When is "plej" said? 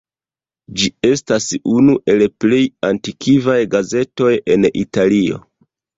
2.45-2.61